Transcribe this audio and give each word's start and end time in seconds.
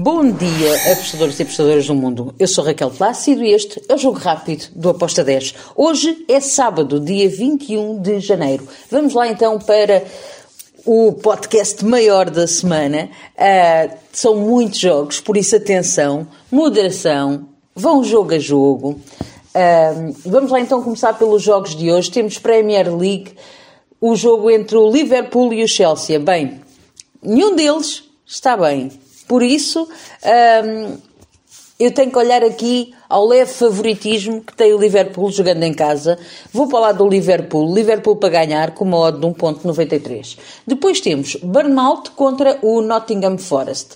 Bom 0.00 0.30
dia, 0.30 0.92
apostadores 0.92 1.40
e 1.40 1.42
apostadoras 1.42 1.88
do 1.88 1.92
mundo. 1.92 2.32
Eu 2.38 2.46
sou 2.46 2.62
Raquel 2.62 2.88
Plácido 2.88 3.42
e 3.42 3.52
este 3.52 3.82
é 3.88 3.94
o 3.96 3.98
Jogo 3.98 4.16
Rápido 4.16 4.66
do 4.72 4.90
Aposta 4.90 5.24
10. 5.24 5.56
Hoje 5.74 6.24
é 6.28 6.38
sábado, 6.38 7.00
dia 7.00 7.28
21 7.28 8.00
de 8.00 8.20
janeiro. 8.20 8.64
Vamos 8.88 9.12
lá 9.12 9.26
então 9.26 9.58
para 9.58 10.04
o 10.86 11.14
podcast 11.14 11.84
maior 11.84 12.30
da 12.30 12.46
semana. 12.46 13.10
Uh, 13.34 13.96
são 14.12 14.36
muitos 14.36 14.78
jogos, 14.78 15.20
por 15.20 15.36
isso 15.36 15.56
atenção, 15.56 16.28
moderação, 16.48 17.48
vão 17.74 18.04
jogo 18.04 18.34
a 18.34 18.38
jogo. 18.38 19.00
Uh, 19.52 20.14
vamos 20.24 20.52
lá 20.52 20.60
então 20.60 20.80
começar 20.80 21.14
pelos 21.14 21.42
jogos 21.42 21.74
de 21.74 21.90
hoje. 21.90 22.08
Temos 22.08 22.38
Premier 22.38 22.86
League, 22.88 23.32
o 24.00 24.14
jogo 24.14 24.48
entre 24.48 24.76
o 24.76 24.92
Liverpool 24.92 25.52
e 25.52 25.64
o 25.64 25.66
Chelsea. 25.66 26.20
Bem, 26.20 26.60
nenhum 27.20 27.56
deles 27.56 28.04
está 28.24 28.56
bem. 28.56 28.92
Por 29.28 29.42
isso, 29.42 29.86
um, 30.64 30.98
eu 31.78 31.92
tenho 31.92 32.10
que 32.10 32.18
olhar 32.18 32.42
aqui 32.42 32.92
ao 33.08 33.24
leve 33.24 33.52
favoritismo 33.52 34.40
que 34.40 34.56
tem 34.56 34.72
o 34.72 34.78
Liverpool 34.78 35.30
jogando 35.30 35.62
em 35.62 35.72
casa. 35.72 36.18
Vou 36.52 36.66
para 36.66 36.80
lado 36.80 37.04
do 37.04 37.08
Liverpool, 37.08 37.72
Liverpool 37.72 38.16
para 38.16 38.30
ganhar 38.30 38.72
com 38.72 38.84
uma 38.84 38.98
odd 38.98 39.20
de 39.20 39.26
1.93. 39.26 40.38
Depois 40.66 41.00
temos 41.00 41.36
Bournemouth 41.36 42.10
contra 42.16 42.58
o 42.62 42.80
Nottingham 42.80 43.38
Forest. 43.38 43.90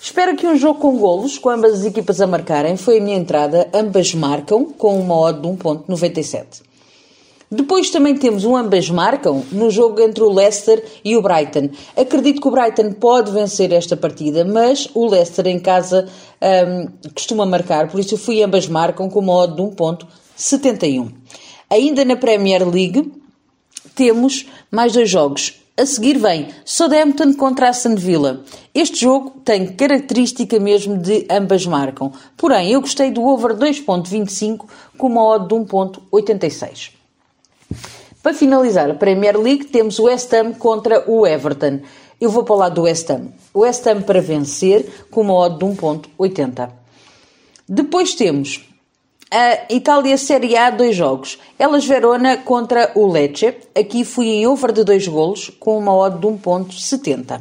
Espero 0.00 0.32
aqui 0.32 0.46
um 0.46 0.56
jogo 0.56 0.78
com 0.78 0.98
golos, 0.98 1.38
com 1.38 1.48
ambas 1.48 1.72
as 1.72 1.84
equipas 1.84 2.20
a 2.20 2.26
marcarem. 2.26 2.76
Foi 2.76 2.98
a 2.98 3.00
minha 3.00 3.16
entrada, 3.16 3.68
ambas 3.72 4.14
marcam 4.14 4.66
com 4.66 5.00
uma 5.00 5.18
odd 5.18 5.40
de 5.40 5.48
1.97. 5.48 6.73
Depois 7.54 7.88
também 7.88 8.16
temos 8.16 8.44
um 8.44 8.56
ambas 8.56 8.90
marcam 8.90 9.44
no 9.52 9.70
jogo 9.70 10.00
entre 10.00 10.24
o 10.24 10.32
Leicester 10.32 10.84
e 11.04 11.16
o 11.16 11.22
Brighton. 11.22 11.70
Acredito 11.96 12.40
que 12.40 12.48
o 12.48 12.50
Brighton 12.50 12.92
pode 12.94 13.30
vencer 13.30 13.72
esta 13.72 13.96
partida, 13.96 14.44
mas 14.44 14.88
o 14.92 15.06
Leicester 15.06 15.46
em 15.46 15.60
casa 15.60 16.08
um, 16.42 17.10
costuma 17.14 17.46
marcar, 17.46 17.88
por 17.88 18.00
isso 18.00 18.14
eu 18.14 18.18
fui 18.18 18.42
ambas 18.42 18.66
marcam 18.66 19.08
com 19.08 19.20
uma 19.20 19.32
odd 19.34 19.54
de 19.54 19.62
1.71. 19.62 21.12
Ainda 21.70 22.04
na 22.04 22.16
Premier 22.16 22.68
League 22.68 23.12
temos 23.94 24.46
mais 24.68 24.92
dois 24.92 25.08
jogos. 25.08 25.60
A 25.76 25.86
seguir 25.86 26.18
vem 26.18 26.48
Southampton 26.64 27.34
contra 27.34 27.68
Aston 27.68 27.94
Villa. 27.94 28.42
Este 28.74 29.02
jogo 29.02 29.30
tem 29.44 29.66
característica 29.66 30.58
mesmo 30.58 30.98
de 30.98 31.24
ambas 31.30 31.64
marcam. 31.66 32.10
Porém, 32.36 32.72
eu 32.72 32.80
gostei 32.80 33.12
do 33.12 33.22
over 33.22 33.54
2.25 33.56 34.66
com 34.98 35.06
uma 35.06 35.24
odd 35.24 35.48
de 35.48 35.54
1.86. 35.54 37.03
Para 38.22 38.32
finalizar 38.32 38.90
a 38.90 38.94
Premier 38.94 39.38
League, 39.38 39.66
temos 39.66 39.98
o 39.98 40.04
West 40.04 40.32
Ham 40.32 40.54
contra 40.54 41.04
o 41.10 41.26
Everton. 41.26 41.80
Eu 42.20 42.30
vou 42.30 42.42
para 42.42 42.54
o 42.54 42.58
lado 42.58 42.74
do 42.76 42.82
West 42.82 43.10
Ham. 43.10 43.28
O 43.52 43.60
West 43.60 43.86
Ham 43.86 44.00
para 44.02 44.20
vencer 44.20 45.06
com 45.10 45.20
uma 45.20 45.34
odd 45.34 45.58
de 45.58 45.64
1.80. 45.64 46.70
Depois 47.68 48.14
temos 48.14 48.66
a 49.30 49.72
Itália 49.72 50.16
Série 50.16 50.56
A, 50.56 50.70
dois 50.70 50.94
jogos. 50.94 51.38
Elas 51.58 51.84
Verona 51.84 52.36
contra 52.36 52.92
o 52.94 53.10
Lecce. 53.10 53.54
Aqui 53.74 54.04
fui 54.04 54.26
em 54.26 54.46
over 54.46 54.72
de 54.72 54.84
dois 54.84 55.06
golos 55.08 55.50
com 55.60 55.76
uma 55.76 55.94
odd 55.94 56.18
de 56.18 56.26
1.70. 56.26 57.40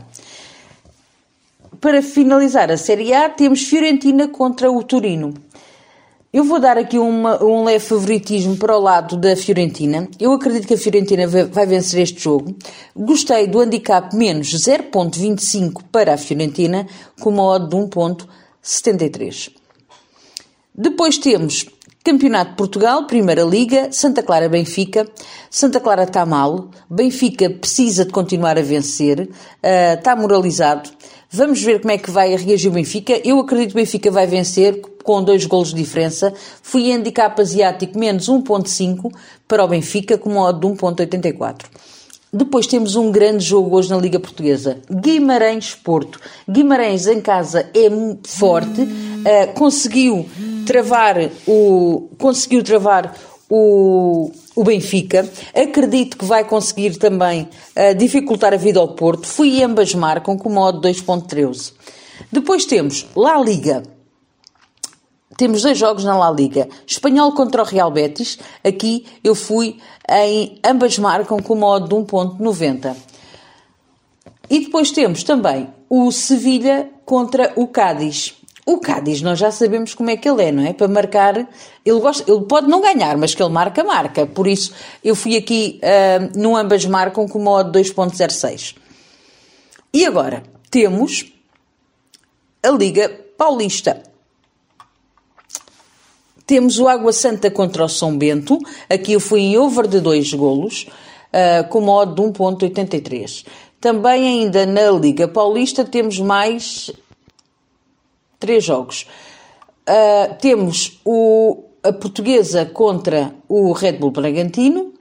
Para 1.79 2.01
finalizar 2.01 2.71
a 2.71 2.77
Série 2.77 3.13
A, 3.13 3.29
temos 3.29 3.63
Fiorentina 3.63 4.27
contra 4.27 4.71
o 4.71 4.81
Turino. 4.83 5.33
Eu 6.33 6.43
vou 6.43 6.59
dar 6.59 6.79
aqui 6.79 6.97
uma, 6.97 7.43
um 7.43 7.63
leve 7.63 7.85
favoritismo 7.85 8.57
para 8.57 8.75
o 8.75 8.81
lado 8.81 9.15
da 9.15 9.35
Fiorentina. 9.35 10.09
Eu 10.19 10.31
acredito 10.33 10.65
que 10.65 10.73
a 10.73 10.77
Fiorentina 10.77 11.27
vai 11.27 11.67
vencer 11.67 12.01
este 12.01 12.19
jogo. 12.19 12.55
Gostei 12.95 13.45
do 13.45 13.59
handicap 13.59 14.15
menos 14.15 14.47
0.25 14.47 15.83
para 15.91 16.15
a 16.15 16.17
Fiorentina, 16.17 16.87
com 17.21 17.29
uma 17.29 17.43
odd 17.43 17.69
de 17.69 17.75
1.73. 17.75 19.51
Depois 20.73 21.19
temos 21.19 21.67
Campeonato 22.03 22.49
de 22.49 22.57
Portugal, 22.57 23.05
Primeira 23.05 23.43
Liga, 23.43 23.91
Santa 23.91 24.23
Clara 24.23 24.49
Benfica. 24.49 25.07
Santa 25.51 25.79
Clara 25.79 26.03
está 26.03 26.25
mal, 26.25 26.71
Benfica 26.89 27.47
precisa 27.47 28.05
de 28.05 28.11
continuar 28.11 28.57
a 28.57 28.61
vencer, 28.63 29.21
uh, 29.21 29.97
está 29.97 30.15
moralizado. 30.15 30.89
Vamos 31.29 31.61
ver 31.61 31.79
como 31.79 31.91
é 31.91 31.97
que 31.97 32.11
vai 32.11 32.35
reagir 32.35 32.69
o 32.69 32.73
Benfica. 32.73 33.21
Eu 33.23 33.39
acredito 33.39 33.69
que 33.69 33.75
o 33.75 33.81
Benfica 33.81 34.11
vai 34.11 34.27
vencer 34.27 34.81
com 35.03 35.23
dois 35.23 35.45
golos 35.45 35.69
de 35.69 35.75
diferença. 35.75 36.33
Fui 36.61 36.91
handicap 36.91 37.39
asiático 37.39 37.97
menos 37.99 38.29
1.5 38.29 39.11
para 39.47 39.63
o 39.63 39.67
Benfica 39.67 40.17
com 40.17 40.31
uma 40.31 40.47
odd 40.49 40.59
de 40.59 40.67
1.84. 40.67 41.65
Depois 42.35 42.65
temos 42.65 42.95
um 42.95 43.11
grande 43.11 43.45
jogo 43.45 43.77
hoje 43.77 43.91
na 43.91 43.97
Liga 43.97 44.19
Portuguesa. 44.19 44.79
Guimarães-Porto. 44.89 46.19
Guimarães 46.49 47.05
em 47.05 47.21
casa 47.21 47.69
é 47.75 47.87
forte, 48.27 48.81
uh, 48.81 49.53
conseguiu 49.53 50.27
travar 50.65 51.29
o 51.45 52.09
conseguiu 52.17 52.63
travar 52.63 53.13
o, 53.47 54.31
o 54.55 54.63
Benfica. 54.63 55.29
Acredito 55.53 56.17
que 56.17 56.25
vai 56.25 56.43
conseguir 56.43 56.97
também 56.97 57.47
uh, 57.75 57.95
dificultar 57.95 58.51
a 58.51 58.57
vida 58.57 58.79
ao 58.79 58.87
Porto. 58.95 59.27
Fui 59.27 59.61
ambas 59.61 59.93
marcam 59.93 60.35
com 60.35 60.49
modo 60.49 60.81
2.13. 60.81 61.71
Depois 62.31 62.65
temos 62.65 63.05
La 63.15 63.39
Liga. 63.39 63.92
Temos 65.43 65.61
dois 65.61 65.77
jogos 65.77 66.05
na 66.05 66.17
La 66.17 66.31
Liga. 66.31 66.69
Espanhol 66.87 67.33
contra 67.33 67.61
o 67.61 67.65
Real 67.65 67.91
Betis. 67.91 68.39
Aqui 68.63 69.05
eu 69.21 69.35
fui 69.35 69.77
em 70.09 70.57
ambas 70.63 70.97
marcam 70.97 71.37
com 71.41 71.53
modo 71.53 71.89
de 71.89 71.95
1.90. 71.95 72.95
E 74.49 74.61
depois 74.61 74.91
temos 74.91 75.21
também 75.21 75.67
o 75.89 76.09
Sevilha 76.13 76.89
contra 77.03 77.51
o 77.57 77.67
Cádiz. 77.67 78.35
O 78.65 78.77
Cádiz, 78.77 79.21
nós 79.21 79.37
já 79.37 79.51
sabemos 79.51 79.93
como 79.93 80.11
é 80.11 80.15
que 80.15 80.29
ele 80.29 80.45
é, 80.45 80.49
não 80.49 80.65
é? 80.65 80.71
Para 80.71 80.87
marcar, 80.87 81.35
ele, 81.85 81.99
gosta, 81.99 82.31
ele 82.31 82.45
pode 82.45 82.69
não 82.69 82.79
ganhar, 82.79 83.17
mas 83.17 83.35
que 83.35 83.43
ele 83.43 83.51
marca, 83.51 83.83
marca. 83.83 84.25
Por 84.25 84.47
isso, 84.47 84.73
eu 85.03 85.13
fui 85.13 85.35
aqui 85.35 85.81
uh, 85.83 86.39
no 86.39 86.55
ambas 86.55 86.85
marcam 86.85 87.27
com 87.27 87.39
modo 87.39 87.77
2.06. 87.77 88.77
E 89.93 90.05
agora, 90.05 90.41
temos 90.71 91.33
a 92.63 92.69
Liga 92.69 93.09
Paulista. 93.37 94.12
Temos 96.53 96.77
o 96.77 96.87
Água 96.87 97.11
Santa 97.11 97.49
contra 97.49 97.83
o 97.83 97.89
São 97.89 98.15
Bento. 98.15 98.59
Aqui 98.87 99.13
eu 99.13 99.19
fui 99.19 99.41
em 99.41 99.57
over 99.57 99.87
de 99.87 99.99
2 99.99 100.35
golos, 100.35 100.85
uh, 101.33 101.67
com 101.67 101.81
modo 101.81 102.13
de 102.13 102.29
1.83. 102.29 103.43
Também 103.81 104.27
ainda 104.27 104.63
na 104.63 104.91
Liga 104.91 105.27
Paulista 105.27 105.83
temos 105.83 106.19
mais 106.19 106.91
três 108.39 108.63
jogos. 108.63 109.07
Uh, 109.89 110.35
temos 110.39 111.01
o, 111.03 111.63
a 111.81 111.91
portuguesa 111.91 112.67
contra 112.67 113.33
o 113.49 113.71
Red 113.71 113.93
Bull 113.93 114.11
Bragantino. 114.11 114.93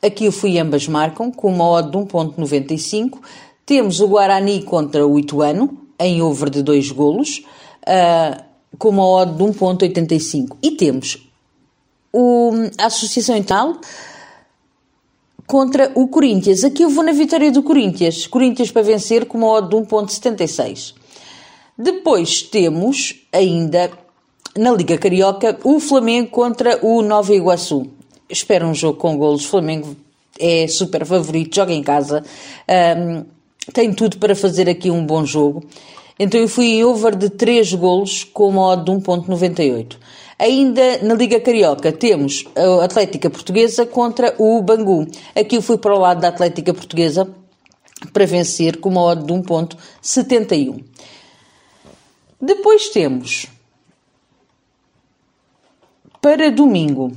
Aqui 0.00 0.26
eu 0.26 0.32
fui 0.32 0.56
ambas 0.56 0.86
marcam, 0.86 1.32
com 1.32 1.52
uma 1.52 1.82
de 1.82 1.98
1.95. 1.98 3.18
Temos 3.66 3.98
o 3.98 4.06
Guarani 4.06 4.62
contra 4.62 5.04
o 5.04 5.18
Ituano, 5.18 5.88
em 5.98 6.22
over 6.22 6.48
de 6.48 6.62
dois 6.62 6.92
golos, 6.92 7.42
uh, 7.88 8.49
com 8.78 8.88
uma 8.88 9.06
odd 9.06 9.32
de 9.32 9.42
1.85. 9.42 10.56
E 10.62 10.72
temos 10.72 11.18
o, 12.12 12.52
a 12.78 12.86
Associação 12.86 13.36
Ital 13.36 13.76
contra 15.46 15.90
o 15.94 16.08
Corinthians. 16.08 16.64
Aqui 16.64 16.82
eu 16.82 16.90
vou 16.90 17.04
na 17.04 17.12
vitória 17.12 17.50
do 17.50 17.62
Corinthians. 17.62 18.26
Corinthians 18.26 18.70
para 18.70 18.82
vencer 18.82 19.26
com 19.26 19.38
uma 19.38 19.48
odd 19.48 19.68
de 19.68 19.76
1.76. 19.76 20.94
Depois 21.76 22.42
temos 22.42 23.26
ainda 23.32 23.90
na 24.56 24.70
Liga 24.72 24.98
Carioca 24.98 25.58
o 25.64 25.80
Flamengo 25.80 26.30
contra 26.30 26.78
o 26.84 27.02
Nova 27.02 27.34
Iguaçu. 27.34 27.86
Espero 28.28 28.66
um 28.66 28.74
jogo 28.74 28.98
com 28.98 29.16
golos. 29.16 29.44
O 29.44 29.48
Flamengo 29.48 29.96
é 30.38 30.66
super 30.68 31.04
favorito, 31.04 31.54
joga 31.54 31.72
em 31.72 31.82
casa, 31.82 32.24
um, 32.96 33.24
tem 33.72 33.92
tudo 33.92 34.18
para 34.18 34.34
fazer 34.34 34.68
aqui 34.68 34.90
um 34.90 35.04
bom 35.04 35.24
jogo. 35.24 35.62
Então 36.22 36.38
eu 36.38 36.48
fui 36.48 36.66
em 36.66 36.84
over 36.84 37.16
de 37.16 37.30
3 37.30 37.72
golos 37.72 38.24
com 38.24 38.50
uma 38.50 38.66
odd 38.66 38.84
de 38.84 38.90
1.98. 38.90 39.96
Ainda 40.38 40.98
na 40.98 41.14
Liga 41.14 41.40
Carioca 41.40 41.90
temos 41.90 42.44
a 42.54 42.84
Atlética 42.84 43.30
Portuguesa 43.30 43.86
contra 43.86 44.34
o 44.36 44.60
Bangu. 44.60 45.06
Aqui 45.34 45.56
eu 45.56 45.62
fui 45.62 45.78
para 45.78 45.94
o 45.94 45.98
lado 45.98 46.20
da 46.20 46.28
Atlética 46.28 46.74
Portuguesa 46.74 47.26
para 48.12 48.26
vencer 48.26 48.80
com 48.80 48.90
uma 48.90 49.02
odd 49.02 49.24
de 49.24 49.32
1.71. 49.32 50.84
Depois 52.38 52.90
temos 52.90 53.46
para 56.20 56.50
domingo 56.50 57.12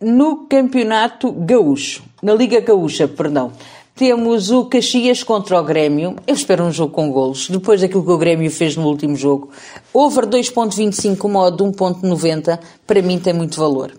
no 0.00 0.46
Campeonato 0.46 1.30
Gaúcho, 1.30 2.02
na 2.22 2.34
Liga 2.34 2.58
Gaúcha, 2.60 3.06
perdão. 3.06 3.52
Temos 3.94 4.50
o 4.50 4.64
Caxias 4.64 5.22
contra 5.22 5.60
o 5.60 5.64
Grêmio. 5.64 6.16
Eu 6.26 6.34
espero 6.34 6.64
um 6.64 6.72
jogo 6.72 6.92
com 6.92 7.10
golos, 7.10 7.48
depois 7.48 7.80
daquilo 7.80 8.04
que 8.04 8.10
o 8.10 8.18
Grêmio 8.18 8.50
fez 8.50 8.76
no 8.76 8.86
último 8.86 9.14
jogo. 9.14 9.50
Over 9.92 10.26
2.25, 10.26 11.28
modo 11.28 11.64
1.90, 11.64 12.58
para 12.86 13.02
mim 13.02 13.18
tem 13.18 13.32
muito 13.32 13.58
valor. 13.58 13.92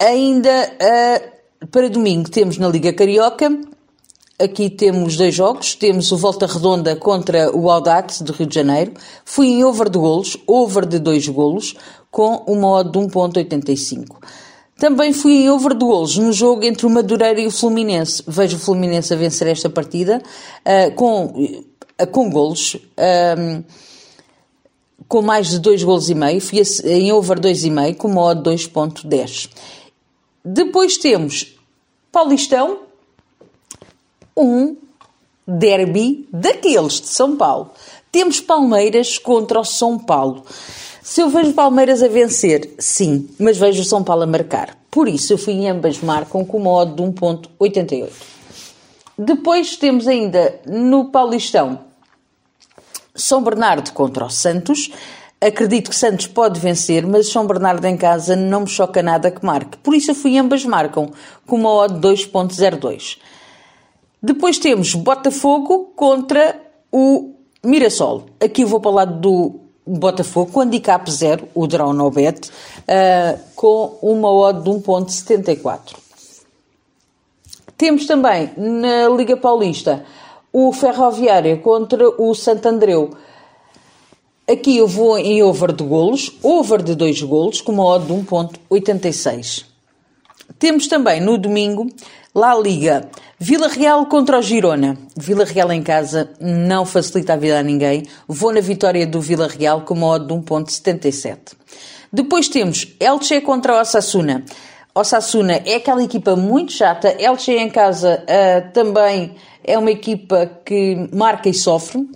Ainda 0.00 0.50
uh, 0.50 1.66
para 1.68 1.88
domingo 1.88 2.30
temos 2.30 2.58
na 2.58 2.68
Liga 2.68 2.92
Carioca 2.92 3.50
Aqui 4.38 4.68
temos 4.68 5.16
dois 5.16 5.34
jogos. 5.34 5.74
Temos 5.74 6.12
o 6.12 6.16
Volta 6.18 6.46
Redonda 6.46 6.94
contra 6.94 7.50
o 7.56 7.70
Audax 7.70 8.20
de 8.20 8.30
Rio 8.32 8.46
de 8.46 8.54
Janeiro. 8.54 8.92
Fui 9.24 9.46
em 9.46 9.64
over 9.64 9.88
de 9.88 9.98
golos, 9.98 10.36
over 10.46 10.84
de 10.84 10.98
dois 10.98 11.26
golos, 11.26 11.74
com 12.10 12.44
uma 12.46 12.68
odd 12.68 12.90
de 12.90 12.98
1.85. 12.98 14.16
Também 14.78 15.12
fui 15.12 15.32
em 15.32 15.50
over 15.50 15.72
de 15.72 15.84
golos 15.84 16.18
no 16.18 16.32
jogo 16.32 16.64
entre 16.64 16.86
o 16.86 16.90
Madureira 16.90 17.40
e 17.40 17.46
o 17.46 17.50
Fluminense. 17.50 18.22
Vejo 18.26 18.56
o 18.56 18.60
Fluminense 18.60 19.12
a 19.12 19.16
vencer 19.16 19.48
esta 19.48 19.70
partida 19.70 20.22
uh, 20.22 20.94
com, 20.94 21.24
uh, 21.24 22.06
com 22.08 22.28
golos. 22.28 22.74
Uh, 22.74 23.64
com 25.08 25.22
mais 25.22 25.48
de 25.48 25.60
2 25.60 25.84
golos 25.84 26.10
e 26.10 26.14
meio, 26.14 26.40
fui 26.40 26.60
em 26.84 27.12
over 27.12 27.38
2,5 27.38 27.96
com 27.96 28.08
uma 28.08 28.22
odd 28.22 28.50
2.10. 28.50 29.50
Depois 30.44 30.98
temos 30.98 31.56
Paulistão, 32.10 32.80
um 34.36 34.76
derby 35.46 36.28
daqueles 36.32 37.00
de 37.00 37.08
São 37.08 37.36
Paulo. 37.36 37.70
Temos 38.10 38.40
Palmeiras 38.40 39.16
contra 39.16 39.60
o 39.60 39.64
São 39.64 39.98
Paulo. 39.98 40.44
Se 41.08 41.20
eu 41.20 41.30
vejo 41.30 41.52
Palmeiras 41.52 42.02
a 42.02 42.08
vencer, 42.08 42.74
sim, 42.80 43.28
mas 43.38 43.56
vejo 43.56 43.84
São 43.84 44.02
Paulo 44.02 44.24
a 44.24 44.26
marcar. 44.26 44.76
Por 44.90 45.06
isso 45.06 45.32
eu 45.32 45.38
fui 45.38 45.52
em 45.52 45.70
ambas 45.70 46.00
marcam 46.00 46.44
com 46.44 46.56
uma 46.56 46.70
odd 46.70 46.96
de 46.96 47.00
1.88. 47.00 48.10
Depois 49.16 49.76
temos 49.76 50.08
ainda 50.08 50.60
no 50.66 51.04
Paulistão 51.04 51.78
São 53.14 53.40
Bernardo 53.40 53.92
contra 53.92 54.24
o 54.24 54.28
Santos. 54.28 54.90
Acredito 55.40 55.90
que 55.90 55.96
Santos 55.96 56.26
pode 56.26 56.58
vencer, 56.58 57.06
mas 57.06 57.30
São 57.30 57.46
Bernardo 57.46 57.84
em 57.84 57.96
casa 57.96 58.34
não 58.34 58.62
me 58.62 58.68
choca 58.68 59.00
nada 59.00 59.30
que 59.30 59.46
marque. 59.46 59.78
Por 59.78 59.94
isso 59.94 60.10
eu 60.10 60.14
fui 60.16 60.36
ambas 60.36 60.64
marcam 60.64 61.12
com 61.46 61.54
uma 61.54 61.70
odd 61.70 62.00
2.02. 62.00 63.16
Depois 64.20 64.58
temos 64.58 64.92
Botafogo 64.96 65.92
contra 65.94 66.60
o 66.90 67.32
Mirassol. 67.64 68.26
Aqui 68.44 68.62
eu 68.62 68.66
vou 68.66 68.80
para 68.80 68.90
o 68.90 68.94
lado 68.94 69.20
do 69.20 69.65
Botafogo 69.86 70.50
com 70.50 70.60
handicap 70.60 71.08
0, 71.08 71.48
o 71.54 71.66
draw 71.66 71.92
no 71.92 72.10
bet, 72.10 72.48
uh, 72.48 73.38
com 73.54 73.98
uma 74.02 74.32
odd 74.32 74.62
de 74.62 74.70
1.74. 74.70 75.96
Temos 77.76 78.06
também 78.06 78.50
na 78.56 79.08
Liga 79.08 79.36
Paulista 79.36 80.04
o 80.52 80.72
Ferroviária 80.72 81.56
contra 81.58 82.08
o 82.20 82.34
Santo 82.34 82.66
Andreu. 82.66 83.10
Aqui 84.50 84.78
eu 84.78 84.88
vou 84.88 85.18
em 85.18 85.42
over 85.42 85.72
de 85.72 85.84
golos, 85.84 86.32
over 86.42 86.82
de 86.82 86.94
2 86.94 87.22
golos, 87.22 87.60
com 87.60 87.72
uma 87.72 87.84
odd 87.84 88.06
de 88.06 88.12
1.86. 88.12 89.66
Temos 90.58 90.88
também 90.88 91.20
no 91.20 91.36
domingo 91.36 91.86
La 92.36 92.54
Liga, 92.54 93.08
Vila 93.38 93.66
Real 93.66 94.04
contra 94.04 94.38
o 94.38 94.42
Girona. 94.42 94.94
Vila 95.16 95.46
Real 95.46 95.72
em 95.72 95.82
casa 95.82 96.28
não 96.38 96.84
facilita 96.84 97.32
a 97.32 97.36
vida 97.36 97.58
a 97.58 97.62
ninguém. 97.62 98.02
Vou 98.28 98.52
na 98.52 98.60
vitória 98.60 99.06
do 99.06 99.22
Vila 99.22 99.48
Real 99.48 99.80
com 99.86 99.94
uma 99.94 100.08
odd 100.08 100.26
de 100.26 100.34
1.77. 100.34 101.54
Depois 102.12 102.50
temos 102.50 102.94
Elche 103.00 103.40
contra 103.40 103.74
o 103.74 103.80
Osasuna. 103.80 104.44
Osasuna 104.94 105.62
é 105.64 105.76
aquela 105.76 106.02
equipa 106.02 106.36
muito 106.36 106.72
chata. 106.72 107.16
Elche 107.18 107.52
em 107.52 107.70
casa 107.70 108.22
uh, 108.22 108.70
também 108.70 109.34
é 109.64 109.78
uma 109.78 109.90
equipa 109.90 110.44
que 110.62 111.08
marca 111.14 111.48
e 111.48 111.54
sofre. 111.54 112.06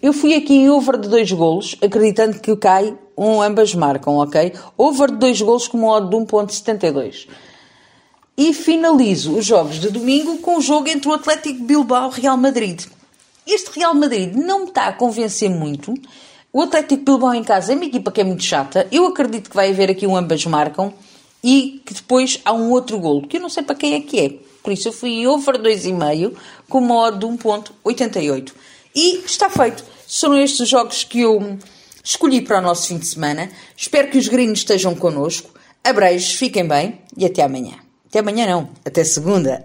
Eu 0.00 0.14
fui 0.14 0.34
aqui 0.34 0.54
em 0.54 0.70
over 0.70 0.98
de 0.98 1.10
dois 1.10 1.30
golos, 1.30 1.76
acreditando 1.82 2.40
que 2.40 2.56
cai, 2.56 2.96
um, 3.14 3.42
ambas 3.42 3.74
marcam, 3.74 4.14
ok? 4.16 4.54
Over 4.78 5.10
de 5.10 5.18
dois 5.18 5.38
golos 5.42 5.68
com 5.68 5.76
uma 5.76 5.96
odd 5.98 6.08
de 6.08 6.16
1.72. 6.16 7.28
E 8.36 8.52
finalizo 8.52 9.36
os 9.36 9.46
jogos 9.46 9.80
de 9.80 9.88
domingo 9.90 10.36
com 10.38 10.58
o 10.58 10.60
jogo 10.60 10.88
entre 10.88 11.08
o 11.08 11.12
Atlético 11.12 11.64
Bilbao 11.64 12.12
e 12.14 12.20
Real 12.20 12.36
Madrid. 12.36 12.82
Este 13.46 13.70
Real 13.70 13.94
Madrid 13.94 14.34
não 14.34 14.60
me 14.60 14.66
está 14.66 14.88
a 14.88 14.92
convencer 14.92 15.48
muito. 15.48 15.94
O 16.52 16.60
Atlético 16.60 17.02
Bilbao 17.02 17.34
em 17.34 17.44
casa 17.44 17.72
é 17.72 17.76
uma 17.76 17.84
equipa 17.84 18.10
que 18.10 18.20
é 18.20 18.24
muito 18.24 18.42
chata. 18.42 18.86
Eu 18.90 19.06
acredito 19.06 19.48
que 19.48 19.56
vai 19.56 19.70
haver 19.70 19.90
aqui 19.90 20.06
um 20.06 20.16
ambas 20.16 20.44
marcam 20.44 20.92
e 21.42 21.80
que 21.86 21.94
depois 21.94 22.40
há 22.44 22.52
um 22.52 22.70
outro 22.70 22.98
golo, 22.98 23.26
que 23.26 23.36
eu 23.36 23.40
não 23.40 23.48
sei 23.48 23.62
para 23.62 23.76
quem 23.76 23.94
é 23.94 24.00
que 24.00 24.18
é. 24.18 24.30
Por 24.62 24.72
isso 24.72 24.88
eu 24.88 24.92
fui 24.92 25.26
over 25.26 25.58
2,5 25.58 26.34
com 26.68 26.78
uma 26.78 26.96
odd 26.96 27.18
de 27.20 27.26
1.88. 27.26 28.52
E 28.94 29.18
está 29.24 29.48
feito. 29.48 29.84
São 30.06 30.36
estes 30.36 30.60
os 30.60 30.68
jogos 30.68 31.04
que 31.04 31.20
eu 31.20 31.58
escolhi 32.02 32.40
para 32.40 32.58
o 32.58 32.62
nosso 32.62 32.88
fim 32.88 32.98
de 32.98 33.06
semana. 33.06 33.48
Espero 33.76 34.10
que 34.10 34.18
os 34.18 34.26
gringos 34.26 34.58
estejam 34.58 34.94
connosco. 34.94 35.50
Abreijos, 35.84 36.32
fiquem 36.32 36.66
bem 36.66 37.00
e 37.16 37.24
até 37.24 37.42
amanhã. 37.42 37.85
Até 38.08 38.20
amanhã 38.20 38.46
não, 38.46 38.68
até 38.84 39.04
segunda. 39.04 39.64